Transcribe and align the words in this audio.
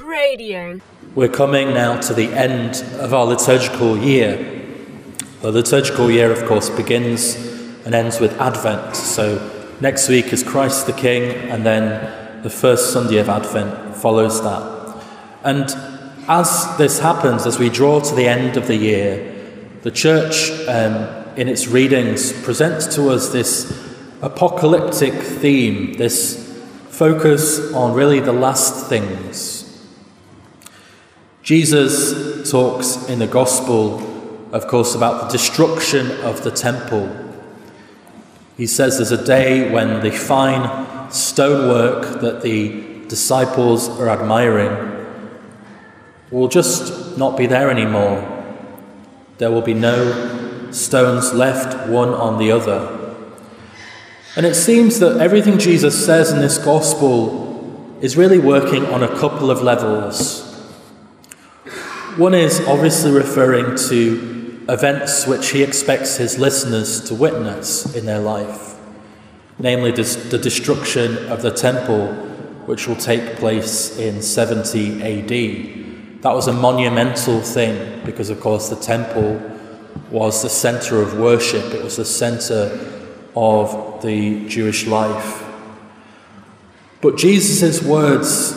Radio. 0.00 0.80
We're 1.14 1.28
coming 1.28 1.74
now 1.74 2.00
to 2.02 2.14
the 2.14 2.28
end 2.28 2.82
of 3.00 3.12
our 3.12 3.24
liturgical 3.24 3.98
year. 3.98 4.36
The 5.40 5.50
liturgical 5.50 6.10
year, 6.10 6.30
of 6.30 6.46
course, 6.46 6.70
begins 6.70 7.34
and 7.84 7.94
ends 7.94 8.20
with 8.20 8.40
Advent. 8.40 8.94
So 8.94 9.74
next 9.80 10.08
week 10.08 10.32
is 10.32 10.42
Christ 10.42 10.86
the 10.86 10.92
King, 10.92 11.50
and 11.50 11.66
then 11.66 12.42
the 12.42 12.50
first 12.50 12.92
Sunday 12.92 13.18
of 13.18 13.28
Advent 13.28 13.96
follows 13.96 14.42
that. 14.42 15.04
And 15.42 15.64
as 16.28 16.76
this 16.76 17.00
happens, 17.00 17.46
as 17.46 17.58
we 17.58 17.68
draw 17.68 18.00
to 18.00 18.14
the 18.14 18.28
end 18.28 18.56
of 18.56 18.66
the 18.66 18.76
year, 18.76 19.34
the 19.82 19.90
Church, 19.90 20.50
um, 20.68 21.24
in 21.36 21.48
its 21.48 21.66
readings, 21.66 22.32
presents 22.42 22.94
to 22.94 23.10
us 23.10 23.30
this 23.30 23.70
apocalyptic 24.22 25.14
theme, 25.14 25.94
this 25.94 26.46
focus 26.88 27.72
on 27.72 27.94
really 27.94 28.20
the 28.20 28.32
last 28.32 28.88
things 28.88 29.57
Jesus 31.48 32.50
talks 32.50 33.08
in 33.08 33.20
the 33.20 33.26
Gospel, 33.26 34.02
of 34.52 34.66
course, 34.66 34.94
about 34.94 35.22
the 35.22 35.38
destruction 35.38 36.10
of 36.20 36.44
the 36.44 36.50
temple. 36.50 37.08
He 38.58 38.66
says 38.66 38.98
there's 38.98 39.18
a 39.18 39.24
day 39.24 39.72
when 39.72 40.02
the 40.02 40.10
fine 40.10 41.10
stonework 41.10 42.20
that 42.20 42.42
the 42.42 43.02
disciples 43.08 43.88
are 43.88 44.10
admiring 44.10 45.06
will 46.30 46.48
just 46.48 47.16
not 47.16 47.38
be 47.38 47.46
there 47.46 47.70
anymore. 47.70 48.44
There 49.38 49.50
will 49.50 49.62
be 49.62 49.72
no 49.72 50.70
stones 50.70 51.32
left 51.32 51.88
one 51.88 52.10
on 52.10 52.38
the 52.38 52.52
other. 52.52 53.24
And 54.36 54.44
it 54.44 54.54
seems 54.54 54.98
that 54.98 55.18
everything 55.18 55.58
Jesus 55.58 56.04
says 56.04 56.30
in 56.30 56.42
this 56.42 56.58
Gospel 56.58 57.96
is 58.02 58.18
really 58.18 58.38
working 58.38 58.84
on 58.84 59.02
a 59.02 59.18
couple 59.18 59.50
of 59.50 59.62
levels. 59.62 60.47
One 62.18 62.34
is 62.34 62.58
obviously 62.66 63.12
referring 63.12 63.76
to 63.90 64.64
events 64.68 65.24
which 65.28 65.50
he 65.50 65.62
expects 65.62 66.16
his 66.16 66.36
listeners 66.36 67.00
to 67.02 67.14
witness 67.14 67.94
in 67.94 68.06
their 68.06 68.18
life, 68.18 68.76
namely 69.60 69.92
the 69.92 70.36
destruction 70.36 71.28
of 71.28 71.42
the 71.42 71.52
temple, 71.52 72.08
which 72.66 72.88
will 72.88 72.96
take 72.96 73.36
place 73.36 73.96
in 74.00 74.20
70 74.20 75.00
AD. 75.00 76.22
That 76.22 76.34
was 76.34 76.48
a 76.48 76.52
monumental 76.52 77.40
thing 77.40 78.04
because, 78.04 78.30
of 78.30 78.40
course, 78.40 78.68
the 78.68 78.74
temple 78.74 79.40
was 80.10 80.42
the 80.42 80.50
center 80.50 81.00
of 81.00 81.16
worship, 81.20 81.72
it 81.72 81.84
was 81.84 81.98
the 81.98 82.04
center 82.04 82.80
of 83.36 84.02
the 84.02 84.48
Jewish 84.48 84.88
life. 84.88 85.44
But 87.00 87.16
Jesus' 87.16 87.80
words 87.80 88.50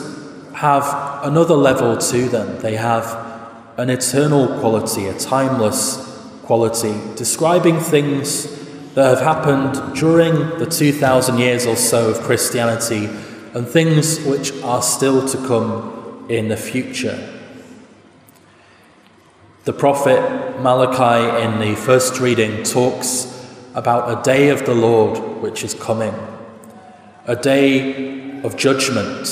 have 0.56 1.24
another 1.24 1.54
level 1.54 1.96
to 1.96 2.28
them. 2.28 2.60
They 2.62 2.76
have 2.76 3.31
an 3.78 3.90
eternal 3.90 4.60
quality, 4.60 5.08
a 5.08 5.18
timeless 5.18 6.08
quality, 6.44 6.94
describing 7.16 7.80
things 7.80 8.60
that 8.94 9.18
have 9.18 9.22
happened 9.22 9.96
during 9.96 10.34
the 10.60 10.66
2,000 10.66 11.38
years 11.38 11.66
or 11.66 11.76
so 11.76 12.10
of 12.10 12.20
Christianity 12.22 13.06
and 13.54 13.68
things 13.68 14.20
which 14.26 14.52
are 14.64 14.82
still 14.82 15.28
to 15.28 15.38
come 15.48 16.26
in 16.30 16.50
the 16.50 16.58
future. 16.58 17.40
The 19.64 19.74
prophet 19.74 20.60
Malachi 20.62 21.46
in 21.46 21.60
the 21.60 21.76
first 21.76 22.20
reading 22.20 22.64
talks 22.64 23.28
about 23.76 24.20
a 24.20 24.22
day 24.24 24.50
of 24.50 24.66
the 24.66 24.74
Lord 24.74 25.42
which 25.42 25.64
is 25.64 25.74
coming, 25.74 26.14
a 27.26 27.36
day 27.36 28.42
of 28.42 28.58
judgment 28.58 29.28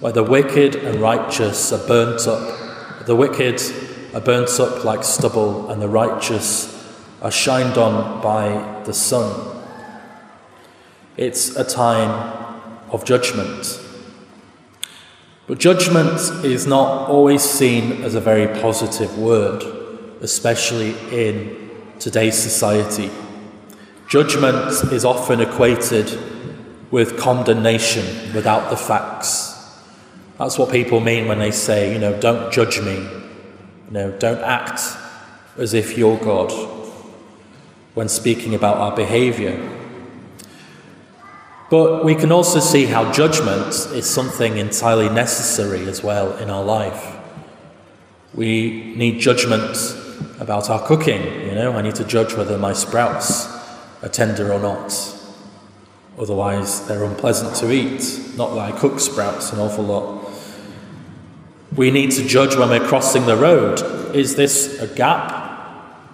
where 0.00 0.12
the 0.12 0.22
wicked 0.22 0.76
and 0.76 1.00
righteous 1.00 1.72
are 1.72 1.86
burnt 1.86 2.26
up 2.26 2.63
the 3.06 3.16
wicked 3.16 3.60
are 4.14 4.20
burnt 4.20 4.60
up 4.60 4.84
like 4.84 5.04
stubble, 5.04 5.70
and 5.70 5.82
the 5.82 5.88
righteous 5.88 6.70
are 7.20 7.30
shined 7.30 7.76
on 7.78 8.22
by 8.22 8.82
the 8.84 8.94
sun. 8.94 9.56
It's 11.16 11.56
a 11.56 11.64
time 11.64 12.10
of 12.90 13.04
judgment. 13.04 13.80
But 15.46 15.58
judgment 15.58 16.44
is 16.44 16.66
not 16.66 17.08
always 17.08 17.42
seen 17.42 18.02
as 18.02 18.14
a 18.14 18.20
very 18.20 18.46
positive 18.60 19.18
word, 19.18 19.62
especially 20.22 20.94
in 21.10 21.70
today's 21.98 22.38
society. 22.38 23.10
Judgment 24.08 24.92
is 24.92 25.04
often 25.04 25.40
equated 25.40 26.18
with 26.90 27.18
condemnation 27.18 28.32
without 28.32 28.70
the 28.70 28.76
facts. 28.76 29.53
That's 30.38 30.58
what 30.58 30.70
people 30.70 31.00
mean 31.00 31.28
when 31.28 31.38
they 31.38 31.50
say, 31.50 31.92
you 31.92 31.98
know, 31.98 32.18
don't 32.20 32.52
judge 32.52 32.80
me. 32.80 32.94
You 32.94 33.90
know, 33.90 34.10
don't 34.18 34.42
act 34.42 34.80
as 35.56 35.74
if 35.74 35.96
you're 35.96 36.18
God 36.18 36.50
when 37.94 38.08
speaking 38.08 38.54
about 38.54 38.76
our 38.78 38.94
behavior. 38.96 39.56
But 41.70 42.04
we 42.04 42.14
can 42.14 42.32
also 42.32 42.60
see 42.60 42.86
how 42.86 43.12
judgment 43.12 43.74
is 43.92 44.08
something 44.08 44.58
entirely 44.58 45.08
necessary 45.08 45.88
as 45.88 46.02
well 46.02 46.36
in 46.38 46.50
our 46.50 46.62
life. 46.62 47.16
We 48.34 48.94
need 48.96 49.20
judgment 49.20 49.76
about 50.40 50.68
our 50.68 50.84
cooking, 50.84 51.22
you 51.46 51.54
know, 51.54 51.72
I 51.72 51.82
need 51.82 51.94
to 51.96 52.04
judge 52.04 52.34
whether 52.34 52.58
my 52.58 52.72
sprouts 52.72 53.46
are 54.02 54.08
tender 54.08 54.52
or 54.52 54.58
not. 54.58 54.92
Otherwise, 56.18 56.86
they're 56.86 57.04
unpleasant 57.04 57.56
to 57.56 57.72
eat. 57.72 58.36
Not 58.36 58.50
that 58.54 58.60
I 58.60 58.72
cook 58.72 59.00
sprouts 59.00 59.52
an 59.52 59.58
awful 59.58 59.84
lot. 59.84 60.13
We 61.76 61.90
need 61.90 62.12
to 62.12 62.24
judge 62.24 62.54
when 62.54 62.68
we're 62.68 62.86
crossing 62.86 63.26
the 63.26 63.36
road. 63.36 64.14
Is 64.14 64.36
this 64.36 64.80
a 64.80 64.86
gap? 64.86 65.42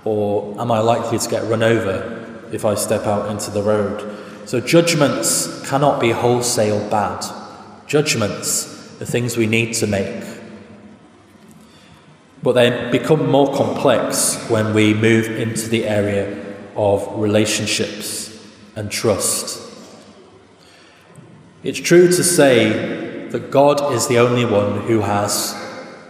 Or 0.04 0.58
am 0.58 0.72
I 0.72 0.80
likely 0.80 1.18
to 1.18 1.28
get 1.28 1.44
run 1.44 1.62
over 1.62 2.48
if 2.50 2.64
I 2.64 2.74
step 2.74 3.06
out 3.06 3.30
into 3.30 3.50
the 3.50 3.62
road? 3.62 4.16
So, 4.46 4.58
judgments 4.58 5.68
cannot 5.68 6.00
be 6.00 6.10
wholesale 6.12 6.88
bad. 6.88 7.24
Judgments 7.86 9.00
are 9.02 9.04
things 9.04 9.36
we 9.36 9.46
need 9.46 9.74
to 9.74 9.86
make. 9.86 10.24
But 12.42 12.52
they 12.52 12.90
become 12.90 13.30
more 13.30 13.54
complex 13.54 14.42
when 14.48 14.72
we 14.72 14.94
move 14.94 15.26
into 15.26 15.68
the 15.68 15.86
area 15.86 16.56
of 16.74 17.06
relationships 17.20 18.34
and 18.76 18.90
trust. 18.90 19.60
It's 21.62 21.78
true 21.78 22.06
to 22.06 22.24
say 22.24 23.09
that 23.30 23.50
God 23.50 23.92
is 23.92 24.08
the 24.08 24.18
only 24.18 24.44
one 24.44 24.80
who 24.82 25.00
has 25.00 25.54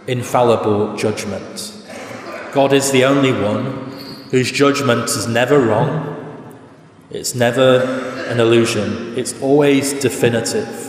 infallible 0.07 0.95
judgment. 0.97 1.77
God 2.51 2.73
is 2.73 2.91
the 2.91 3.05
only 3.05 3.31
one 3.31 3.91
whose 4.31 4.51
judgment 4.51 5.03
is 5.03 5.27
never 5.27 5.59
wrong, 5.59 6.17
it's 7.11 7.35
never 7.35 7.79
an 8.27 8.39
illusion, 8.39 9.17
it's 9.17 9.39
always 9.41 9.93
definitive. 9.93 10.87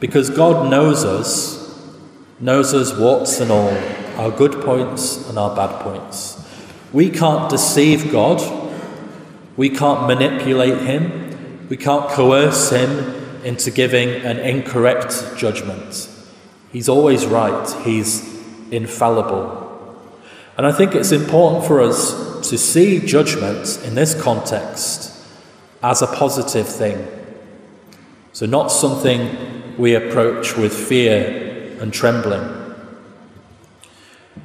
Because 0.00 0.30
God 0.30 0.70
knows 0.70 1.04
us, 1.04 1.60
knows 2.40 2.72
us 2.72 2.96
warts 2.96 3.38
and 3.40 3.50
all, 3.50 3.76
our 4.16 4.30
good 4.30 4.62
points 4.64 5.28
and 5.28 5.38
our 5.38 5.54
bad 5.54 5.80
points. 5.82 6.38
We 6.92 7.10
can't 7.10 7.50
deceive 7.50 8.10
God, 8.10 8.40
we 9.56 9.68
can't 9.68 10.06
manipulate 10.06 10.80
Him, 10.82 11.68
we 11.68 11.76
can't 11.76 12.08
coerce 12.08 12.70
Him 12.70 13.21
into 13.44 13.70
giving 13.70 14.08
an 14.08 14.38
incorrect 14.38 15.36
judgment. 15.36 16.08
He's 16.70 16.88
always 16.88 17.26
right, 17.26 17.68
he's 17.84 18.22
infallible. 18.70 19.60
And 20.56 20.66
I 20.66 20.72
think 20.72 20.94
it's 20.94 21.12
important 21.12 21.64
for 21.66 21.80
us 21.80 22.48
to 22.50 22.58
see 22.58 23.04
judgment 23.04 23.80
in 23.84 23.94
this 23.94 24.20
context 24.20 25.10
as 25.82 26.02
a 26.02 26.06
positive 26.06 26.68
thing. 26.68 27.06
So, 28.32 28.46
not 28.46 28.68
something 28.68 29.76
we 29.76 29.94
approach 29.94 30.56
with 30.56 30.72
fear 30.72 31.76
and 31.80 31.92
trembling. 31.92 32.58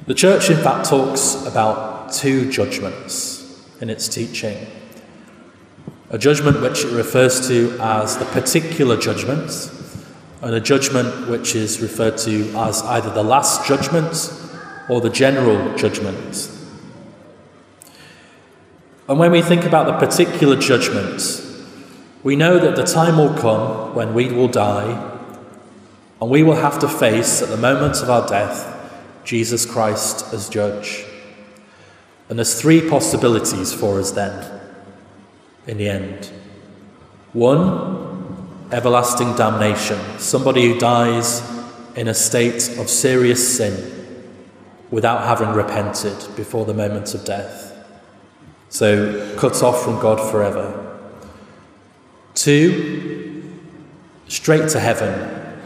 The 0.06 0.14
church, 0.14 0.50
in 0.50 0.56
fact, 0.56 0.88
talks 0.88 1.34
about 1.46 2.12
two 2.12 2.50
judgments 2.50 3.38
in 3.80 3.90
its 3.90 4.08
teaching 4.08 4.66
a 6.10 6.18
judgment 6.18 6.62
which 6.62 6.84
it 6.84 6.92
refers 6.92 7.46
to 7.48 7.76
as 7.80 8.16
the 8.16 8.24
particular 8.26 8.96
judgment, 8.96 9.70
and 10.40 10.54
a 10.54 10.60
judgment 10.60 11.28
which 11.28 11.54
is 11.54 11.80
referred 11.80 12.16
to 12.16 12.50
as 12.56 12.82
either 12.82 13.10
the 13.10 13.22
last 13.22 13.66
judgment 13.66 14.32
or 14.88 15.00
the 15.00 15.10
general 15.10 15.76
judgment. 15.76 16.50
And 19.08 19.18
when 19.18 19.32
we 19.32 19.42
think 19.42 19.64
about 19.64 19.86
the 19.86 20.06
particular 20.06 20.56
judgment, 20.56 21.44
we 22.22 22.36
know 22.36 22.58
that 22.58 22.76
the 22.76 22.84
time 22.84 23.18
will 23.18 23.34
come 23.34 23.94
when 23.94 24.14
we 24.14 24.28
will 24.28 24.48
die 24.48 25.16
and 26.20 26.30
we 26.30 26.42
will 26.42 26.56
have 26.56 26.78
to 26.80 26.88
face, 26.88 27.42
at 27.42 27.48
the 27.48 27.56
moment 27.56 28.02
of 28.02 28.10
our 28.10 28.26
death, 28.26 28.74
Jesus 29.24 29.64
Christ 29.64 30.32
as 30.32 30.48
judge. 30.48 31.04
And 32.28 32.38
there's 32.38 32.60
three 32.60 32.88
possibilities 32.88 33.72
for 33.72 34.00
us 34.00 34.10
then 34.10 34.57
in 35.68 35.76
the 35.76 35.88
end. 35.88 36.32
One, 37.32 38.66
everlasting 38.72 39.36
damnation. 39.36 40.00
Somebody 40.18 40.66
who 40.66 40.78
dies 40.80 41.42
in 41.94 42.08
a 42.08 42.14
state 42.14 42.78
of 42.78 42.88
serious 42.88 43.56
sin 43.56 43.94
without 44.90 45.24
having 45.24 45.54
repented 45.54 46.16
before 46.34 46.64
the 46.64 46.74
moment 46.74 47.14
of 47.14 47.24
death. 47.24 47.66
So, 48.70 49.36
cut 49.36 49.62
off 49.62 49.82
from 49.84 50.00
God 50.00 50.18
forever. 50.30 50.84
Two, 52.34 53.58
straight 54.28 54.68
to 54.70 54.80
heaven. 54.80 55.60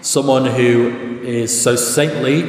Someone 0.00 0.46
who 0.46 1.20
is 1.22 1.62
so 1.62 1.76
saintly 1.76 2.42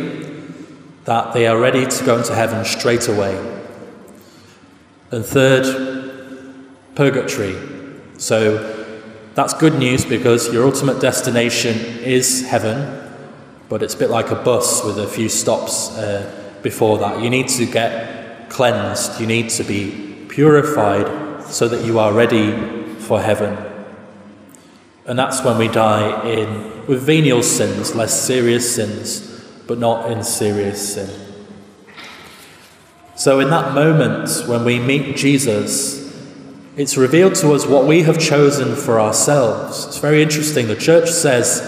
that 1.05 1.33
they 1.33 1.47
are 1.47 1.57
ready 1.57 1.85
to 1.85 2.05
go 2.05 2.17
into 2.17 2.33
heaven 2.33 2.63
straight 2.65 3.07
away. 3.07 3.35
And 5.11 5.25
third, 5.25 5.92
purgatory. 6.95 7.55
So, 8.17 8.83
that's 9.35 9.55
good 9.55 9.79
news 9.79 10.05
because 10.05 10.53
your 10.53 10.65
ultimate 10.65 11.01
destination 11.01 11.75
is 12.03 12.45
heaven, 12.45 13.01
but 13.67 13.81
it's 13.81 13.95
a 13.95 13.97
bit 13.97 14.11
like 14.11 14.29
a 14.29 14.35
bus 14.35 14.83
with 14.83 14.99
a 14.99 15.07
few 15.07 15.27
stops 15.27 15.89
uh, 15.97 16.31
before 16.61 16.99
that. 16.99 17.19
You 17.19 17.31
need 17.31 17.47
to 17.47 17.65
get 17.65 18.49
cleansed, 18.51 19.19
you 19.19 19.25
need 19.25 19.49
to 19.51 19.63
be 19.63 20.27
purified 20.29 21.43
so 21.45 21.67
that 21.67 21.83
you 21.83 21.97
are 21.97 22.13
ready 22.13 22.95
for 22.99 23.19
heaven. 23.19 23.57
And 25.07 25.17
that's 25.17 25.43
when 25.43 25.57
we 25.57 25.67
die 25.67 26.29
in 26.29 26.85
with 26.85 27.01
venial 27.01 27.41
sins, 27.41 27.95
less 27.95 28.21
serious 28.21 28.75
sins, 28.75 29.41
but 29.67 29.79
not 29.79 30.11
in 30.11 30.23
serious 30.23 30.93
sin. 30.93 31.09
So, 33.15 33.39
in 33.39 33.49
that 33.49 33.73
moment 33.73 34.29
when 34.47 34.63
we 34.63 34.77
meet 34.79 35.15
Jesus, 35.17 36.02
it's 36.75 36.97
revealed 36.97 37.35
to 37.35 37.53
us 37.53 37.67
what 37.67 37.85
we 37.85 38.01
have 38.03 38.19
chosen 38.19 38.75
for 38.75 38.99
ourselves. 38.99 39.85
It's 39.85 39.99
very 39.99 40.23
interesting. 40.23 40.67
The 40.67 40.75
church 40.75 41.09
says 41.09 41.61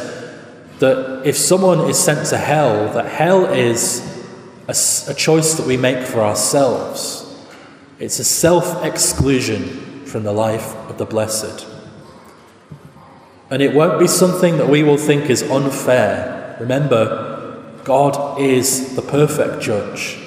that 0.79 1.21
if 1.25 1.37
someone 1.37 1.81
is 1.89 1.97
sent 1.99 2.27
to 2.29 2.37
hell, 2.37 2.91
that 2.93 3.05
hell 3.05 3.45
is 3.45 4.01
a, 4.67 5.11
a 5.11 5.13
choice 5.13 5.53
that 5.53 5.67
we 5.67 5.77
make 5.77 6.07
for 6.07 6.21
ourselves. 6.21 7.21
It's 7.99 8.17
a 8.19 8.23
self 8.23 8.83
exclusion 8.83 10.05
from 10.05 10.23
the 10.23 10.33
life 10.33 10.75
of 10.89 10.97
the 10.97 11.05
blessed. 11.05 11.67
And 13.51 13.61
it 13.61 13.75
won't 13.75 13.99
be 13.99 14.07
something 14.07 14.57
that 14.57 14.69
we 14.69 14.81
will 14.81 14.97
think 14.97 15.29
is 15.29 15.43
unfair. 15.43 16.57
Remember, 16.59 17.61
God 17.83 18.41
is 18.41 18.95
the 18.95 19.03
perfect 19.03 19.61
judge. 19.61 20.24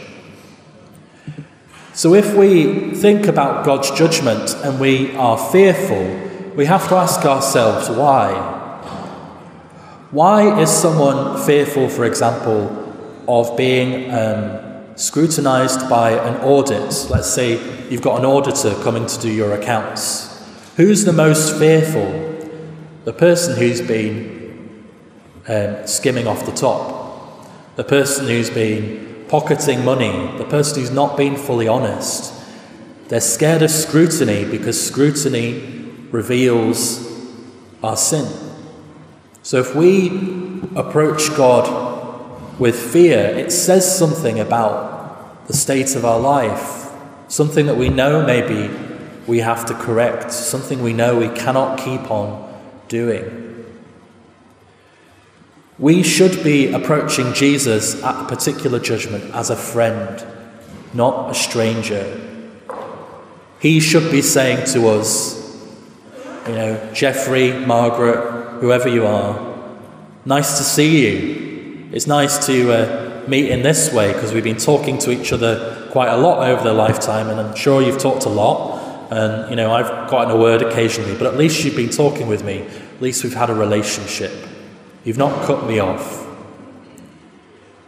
So 1.98 2.14
if 2.14 2.32
we 2.36 2.94
think 2.94 3.26
about 3.26 3.64
God's 3.64 3.90
judgment 3.90 4.54
and 4.62 4.78
we 4.78 5.16
are 5.16 5.36
fearful, 5.36 6.04
we 6.54 6.64
have 6.64 6.88
to 6.90 6.94
ask 6.94 7.24
ourselves 7.24 7.90
why. 7.90 8.34
Why 10.12 10.60
is 10.60 10.70
someone 10.70 11.44
fearful, 11.44 11.88
for 11.88 12.04
example, 12.04 12.94
of 13.26 13.56
being 13.56 14.14
um, 14.14 14.96
scrutinized 14.96 15.90
by 15.90 16.12
an 16.12 16.36
audit? 16.42 17.08
Let's 17.10 17.34
say 17.34 17.58
you've 17.90 18.02
got 18.02 18.20
an 18.20 18.24
auditor 18.24 18.80
coming 18.84 19.06
to 19.06 19.20
do 19.20 19.28
your 19.28 19.54
accounts. 19.54 20.40
Who's 20.76 21.04
the 21.04 21.12
most 21.12 21.58
fearful? 21.58 22.12
The 23.06 23.12
person 23.12 23.56
who's 23.56 23.80
been 23.80 24.86
um, 25.48 25.84
skimming 25.84 26.28
off 26.28 26.46
the 26.46 26.52
top, 26.52 27.48
the 27.74 27.82
person 27.82 28.28
who's 28.28 28.50
been 28.50 29.17
pocketing 29.28 29.84
money, 29.84 30.36
the 30.38 30.44
person 30.44 30.80
who's 30.80 30.90
not 30.90 31.16
been 31.16 31.36
fully 31.36 31.68
honest. 31.68 32.34
They're 33.08 33.20
scared 33.20 33.62
of 33.62 33.70
scrutiny 33.70 34.44
because 34.44 34.84
scrutiny 34.84 35.84
reveals 36.10 37.06
our 37.82 37.96
sin. 37.96 38.26
So 39.42 39.58
if 39.58 39.74
we 39.74 40.08
approach 40.76 41.28
God 41.36 42.60
with 42.60 42.76
fear, 42.76 43.18
it 43.18 43.52
says 43.52 43.98
something 43.98 44.40
about 44.40 45.46
the 45.46 45.54
state 45.54 45.96
of 45.96 46.04
our 46.04 46.20
life, 46.20 46.90
something 47.28 47.66
that 47.66 47.76
we 47.76 47.88
know 47.88 48.24
maybe 48.24 48.68
we 49.26 49.38
have 49.38 49.64
to 49.66 49.74
correct, 49.74 50.32
something 50.32 50.82
we 50.82 50.92
know 50.92 51.18
we 51.18 51.28
cannot 51.28 51.78
keep 51.78 52.10
on 52.10 52.46
doing. 52.88 53.57
We 55.78 56.02
should 56.02 56.42
be 56.42 56.72
approaching 56.72 57.32
Jesus 57.34 58.02
at 58.02 58.24
a 58.24 58.28
particular 58.28 58.80
judgment 58.80 59.32
as 59.32 59.50
a 59.50 59.56
friend, 59.56 60.26
not 60.92 61.30
a 61.30 61.34
stranger. 61.34 62.20
He 63.60 63.78
should 63.78 64.10
be 64.10 64.20
saying 64.20 64.66
to 64.72 64.88
us, 64.88 65.38
you 66.48 66.54
know, 66.54 66.92
Jeffrey, 66.92 67.52
Margaret, 67.52 68.60
whoever 68.60 68.88
you 68.88 69.06
are, 69.06 69.56
nice 70.24 70.58
to 70.58 70.64
see 70.64 71.06
you. 71.06 71.88
It's 71.92 72.08
nice 72.08 72.44
to 72.46 72.72
uh, 72.72 73.28
meet 73.28 73.48
in 73.48 73.62
this 73.62 73.92
way 73.92 74.12
because 74.12 74.32
we've 74.32 74.42
been 74.42 74.56
talking 74.56 74.98
to 74.98 75.12
each 75.12 75.32
other 75.32 75.88
quite 75.92 76.08
a 76.08 76.16
lot 76.16 76.48
over 76.48 76.64
the 76.64 76.72
lifetime, 76.72 77.28
and 77.28 77.38
I'm 77.38 77.54
sure 77.54 77.82
you've 77.82 78.00
talked 78.00 78.24
a 78.24 78.30
lot. 78.30 78.76
And, 79.12 79.48
you 79.48 79.56
know, 79.56 79.72
I've 79.72 80.10
gotten 80.10 80.32
a 80.32 80.36
word 80.36 80.60
occasionally, 80.60 81.16
but 81.16 81.28
at 81.28 81.36
least 81.36 81.64
you've 81.64 81.76
been 81.76 81.88
talking 81.88 82.26
with 82.26 82.44
me. 82.44 82.62
At 82.62 83.00
least 83.00 83.22
we've 83.22 83.32
had 83.32 83.48
a 83.48 83.54
relationship. 83.54 84.32
You've 85.04 85.18
not 85.18 85.46
cut 85.46 85.66
me 85.66 85.78
off. 85.78 86.26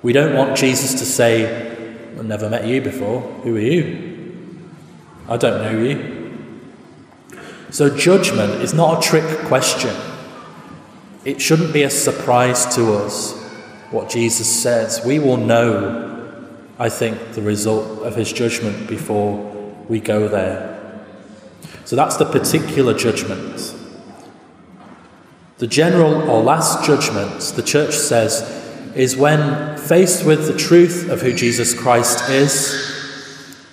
We 0.03 0.13
don't 0.13 0.35
want 0.35 0.57
Jesus 0.57 0.95
to 0.95 1.05
say, 1.05 1.71
I've 2.19 2.25
never 2.25 2.49
met 2.49 2.67
you 2.67 2.81
before. 2.81 3.21
Who 3.21 3.57
are 3.57 3.61
you? 3.61 4.11
I 5.29 5.37
don't 5.37 5.63
know 5.63 5.79
you. 5.79 6.21
So, 7.71 7.95
judgment 7.95 8.63
is 8.63 8.75
not 8.75 8.99
a 8.99 9.09
trick 9.09 9.39
question. 9.47 9.95
It 11.25 11.41
shouldn't 11.41 11.73
be 11.73 11.83
a 11.83 11.91
surprise 11.91 12.75
to 12.75 12.95
us 12.95 13.39
what 13.91 14.11
Jesus 14.11 14.49
says. 14.49 15.05
We 15.05 15.19
will 15.19 15.37
know, 15.37 16.57
I 16.79 16.89
think, 16.89 17.33
the 17.33 17.43
result 17.43 18.03
of 18.03 18.17
his 18.17 18.33
judgment 18.33 18.89
before 18.89 19.37
we 19.89 20.01
go 20.01 20.27
there. 20.27 20.79
So, 21.85 21.95
that's 21.95 22.17
the 22.17 22.25
particular 22.25 22.95
judgment. 22.95 23.77
The 25.61 25.67
general 25.67 26.31
or 26.31 26.43
last 26.43 26.87
judgment, 26.87 27.39
the 27.55 27.63
church 27.63 27.95
says, 27.95 28.41
is 28.97 29.15
when 29.15 29.77
faced 29.77 30.25
with 30.25 30.47
the 30.47 30.57
truth 30.57 31.11
of 31.11 31.21
who 31.21 31.35
Jesus 31.35 31.79
Christ 31.79 32.31
is, 32.31 32.91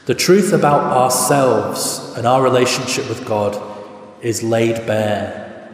the 0.05 0.13
truth 0.13 0.51
about 0.51 0.83
ourselves 0.83 2.13
and 2.17 2.27
our 2.27 2.43
relationship 2.43 3.07
with 3.07 3.25
God 3.25 3.55
is 4.21 4.43
laid 4.43 4.85
bare. 4.85 5.69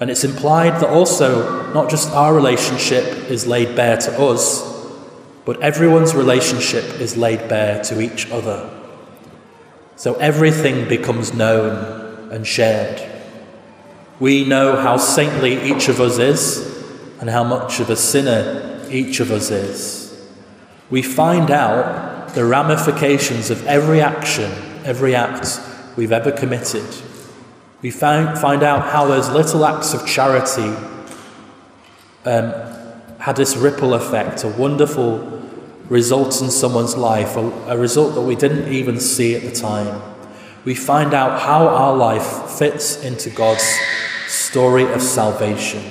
And 0.00 0.10
it's 0.10 0.24
implied 0.24 0.80
that 0.80 0.90
also 0.90 1.72
not 1.72 1.88
just 1.88 2.10
our 2.10 2.34
relationship 2.34 3.04
is 3.30 3.46
laid 3.46 3.76
bare 3.76 3.98
to 3.98 4.20
us, 4.24 4.68
but 5.44 5.60
everyone's 5.62 6.16
relationship 6.16 7.00
is 7.00 7.16
laid 7.16 7.48
bare 7.48 7.80
to 7.84 8.00
each 8.00 8.28
other. 8.32 8.68
So 9.94 10.14
everything 10.14 10.88
becomes 10.88 11.32
known 11.32 12.32
and 12.32 12.44
shared. 12.44 13.11
We 14.22 14.44
know 14.44 14.76
how 14.76 14.98
saintly 14.98 15.60
each 15.64 15.88
of 15.88 16.00
us 16.00 16.18
is 16.18 16.84
and 17.20 17.28
how 17.28 17.42
much 17.42 17.80
of 17.80 17.90
a 17.90 17.96
sinner 17.96 18.86
each 18.88 19.18
of 19.18 19.32
us 19.32 19.50
is. 19.50 20.16
We 20.90 21.02
find 21.02 21.50
out 21.50 22.32
the 22.36 22.44
ramifications 22.44 23.50
of 23.50 23.66
every 23.66 24.00
action, 24.00 24.52
every 24.84 25.16
act 25.16 25.60
we've 25.96 26.12
ever 26.12 26.30
committed. 26.30 26.86
We 27.80 27.90
find, 27.90 28.38
find 28.38 28.62
out 28.62 28.92
how 28.92 29.06
those 29.06 29.28
little 29.28 29.66
acts 29.66 29.92
of 29.92 30.06
charity 30.06 30.72
um, 32.24 32.52
had 33.18 33.34
this 33.34 33.56
ripple 33.56 33.92
effect, 33.92 34.44
a 34.44 34.48
wonderful 34.50 35.42
result 35.88 36.40
in 36.40 36.48
someone's 36.52 36.96
life, 36.96 37.34
a, 37.34 37.40
a 37.66 37.76
result 37.76 38.14
that 38.14 38.22
we 38.22 38.36
didn't 38.36 38.72
even 38.72 39.00
see 39.00 39.34
at 39.34 39.42
the 39.42 39.50
time. 39.50 40.00
We 40.64 40.76
find 40.76 41.12
out 41.12 41.40
how 41.40 41.66
our 41.66 41.96
life 41.96 42.48
fits 42.52 43.02
into 43.02 43.28
God's 43.28 43.68
story 44.32 44.90
of 44.90 45.02
salvation. 45.02 45.82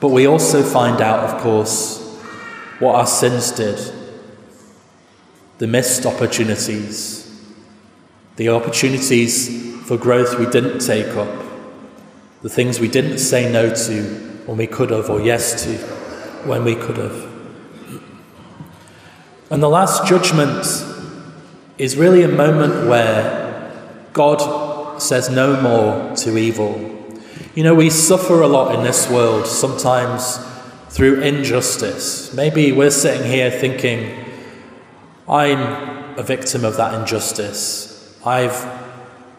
But 0.00 0.08
we 0.08 0.26
also 0.26 0.62
find 0.62 1.00
out, 1.00 1.30
of 1.30 1.40
course, 1.40 1.98
what 2.78 2.94
our 2.94 3.06
sins 3.06 3.52
did 3.52 3.78
the 5.58 5.66
missed 5.66 6.06
opportunities, 6.06 7.30
the 8.36 8.48
opportunities 8.48 9.76
for 9.86 9.98
growth 9.98 10.38
we 10.38 10.46
didn't 10.46 10.78
take 10.78 11.08
up, 11.16 11.44
the 12.40 12.48
things 12.48 12.80
we 12.80 12.88
didn't 12.88 13.18
say 13.18 13.52
no 13.52 13.74
to 13.74 14.02
when 14.46 14.56
we 14.56 14.66
could 14.66 14.88
have, 14.88 15.10
or 15.10 15.20
yes 15.20 15.64
to 15.64 15.76
when 16.46 16.64
we 16.64 16.74
could 16.74 16.96
have. 16.96 17.30
And 19.50 19.62
the 19.62 19.68
last 19.68 20.06
judgment 20.06 20.64
is 21.76 21.96
really 21.96 22.22
a 22.22 22.28
moment 22.28 22.88
where 22.88 23.74
God 24.14 24.69
says 25.00 25.28
no 25.30 25.60
more 25.60 26.14
to 26.16 26.36
evil. 26.36 26.96
You 27.54 27.64
know, 27.64 27.74
we 27.74 27.90
suffer 27.90 28.40
a 28.40 28.46
lot 28.46 28.74
in 28.74 28.84
this 28.84 29.10
world, 29.10 29.46
sometimes 29.46 30.38
through 30.88 31.20
injustice. 31.20 32.32
Maybe 32.34 32.72
we're 32.72 32.90
sitting 32.90 33.30
here 33.30 33.50
thinking, 33.50 34.24
I'm 35.28 36.18
a 36.18 36.22
victim 36.22 36.64
of 36.64 36.76
that 36.76 36.94
injustice. 37.00 38.18
I've 38.24 38.64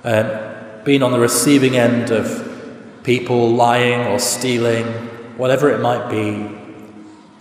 um, 0.03 0.83
been 0.83 1.03
on 1.03 1.11
the 1.11 1.19
receiving 1.19 1.75
end 1.75 2.11
of 2.11 2.47
people 3.03 3.49
lying 3.49 4.07
or 4.07 4.19
stealing 4.19 4.85
whatever 5.37 5.69
it 5.71 5.79
might 5.79 6.09
be, 6.09 6.55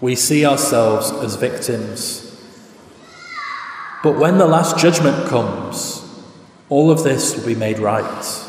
we 0.01 0.15
see 0.15 0.47
ourselves 0.47 1.11
as 1.11 1.37
victims. 1.37 2.27
But 4.03 4.19
when 4.19 4.39
the 4.39 4.47
last 4.47 4.79
judgment 4.79 5.29
comes, 5.29 6.00
all 6.71 6.91
of 6.91 7.05
this 7.05 7.37
will 7.37 7.45
be 7.45 7.55
made 7.55 7.79
right. 7.79 8.47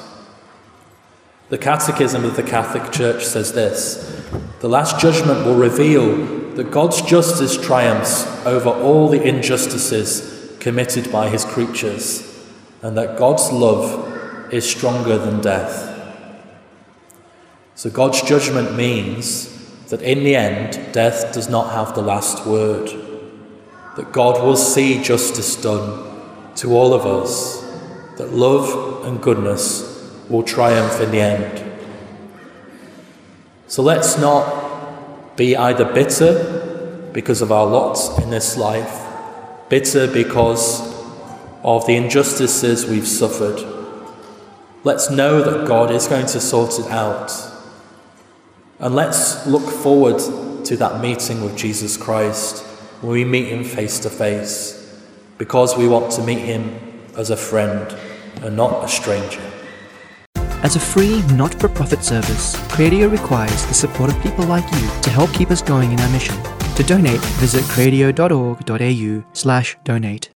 The 1.50 1.58
Catechism 1.58 2.24
of 2.24 2.38
the 2.38 2.44
Catholic 2.44 2.94
Church 2.94 3.26
says 3.26 3.52
this 3.52 4.26
The 4.62 4.70
last 4.70 5.02
judgment 5.02 5.46
will 5.46 5.58
reveal 5.58 6.16
that 6.56 6.72
God's 6.72 7.02
justice 7.02 7.58
triumphs 7.58 8.26
over 8.46 8.70
all 8.70 9.10
the 9.10 9.22
injustices 9.22 10.56
committed 10.62 11.12
by 11.12 11.28
his 11.28 11.44
creatures, 11.44 12.48
and 12.82 12.98
that 12.98 13.18
God's 13.18 13.52
love 13.52 14.54
is 14.54 14.70
stronger 14.70 15.18
than 15.18 15.42
death. 15.42 15.90
So 17.76 17.90
God's 17.90 18.22
judgment 18.22 18.76
means 18.76 19.48
that 19.90 20.02
in 20.02 20.24
the 20.24 20.36
end, 20.36 20.94
death 20.94 21.34
does 21.34 21.50
not 21.50 21.74
have 21.74 21.96
the 21.96 22.02
last 22.02 22.46
word, 22.46 22.88
that 23.98 24.12
God 24.12 24.42
will 24.42 24.56
see 24.56 25.02
justice 25.02 25.56
done 25.56 26.08
to 26.56 26.76
all 26.76 26.94
of 26.94 27.06
us, 27.06 27.61
that 28.22 28.34
love 28.34 29.04
and 29.08 29.20
goodness 29.20 30.14
will 30.30 30.44
triumph 30.44 31.02
in 31.02 31.10
the 31.10 31.20
end. 31.20 31.72
So 33.66 33.82
let's 33.82 34.16
not 34.20 35.36
be 35.36 35.58
either 35.58 35.92
bitter 35.92 37.10
because 37.14 37.42
of 37.42 37.52
our 37.52 37.66
lots 37.66 38.16
in 38.20 38.30
this 38.30 38.58
life, 38.58 39.08
bitter 39.70 40.06
because 40.06 40.82
of 41.64 41.88
the 41.88 41.96
injustices 41.96 42.86
we've 42.86 43.08
suffered. 43.08 43.60
Let's 44.84 45.10
know 45.10 45.42
that 45.42 45.68
God 45.68 45.90
is 45.90 46.06
going 46.08 46.28
to 46.28 46.40
sort 46.40 46.78
it 46.78 46.92
out. 46.92 47.32
And 48.78 48.94
let's 48.94 49.48
look 49.48 49.68
forward 49.68 50.20
to 50.66 50.78
that 50.78 51.02
meeting 51.02 51.44
with 51.44 51.58
Jesus 51.58 51.98
Christ 51.98 52.64
when 53.02 53.14
we 53.14 53.26
meet 53.26 53.48
Him 53.48 53.64
face 53.64 53.98
to 54.02 54.12
face, 54.12 54.96
because 55.40 55.76
we 55.76 55.88
want 55.88 56.12
to 56.12 56.22
meet 56.22 56.40
Him 56.40 56.80
as 57.18 57.32
a 57.32 57.38
friend 57.38 57.98
and 58.42 58.56
not 58.56 58.84
a 58.84 58.88
stranger. 58.88 59.42
As 60.64 60.76
a 60.76 60.80
free, 60.80 61.24
not 61.34 61.60
for 61.60 61.68
profit 61.68 62.04
service, 62.04 62.56
Cradio 62.70 63.12
requires 63.12 63.66
the 63.66 63.74
support 63.74 64.12
of 64.12 64.22
people 64.22 64.46
like 64.46 64.64
you 64.74 64.88
to 65.02 65.10
help 65.10 65.34
keep 65.34 65.50
us 65.50 65.62
going 65.62 65.92
in 65.92 66.00
our 66.00 66.10
mission. 66.10 66.36
To 66.76 66.84
donate, 66.84 67.20
visit 67.42 67.64
cradio.org.au 67.64 69.24
slash 69.34 69.78
donate. 69.84 70.30